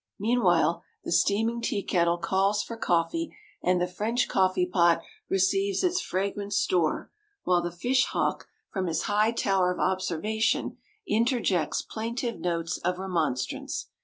[0.17, 6.01] Meanwhile the steaming tea kettle calls for coffee, and the French coffee pot receives its
[6.01, 7.11] fragrant store;
[7.43, 10.77] while the fish hawk, from his high tower of observation,
[11.07, 13.89] interjects plaintive notes of remonstrance.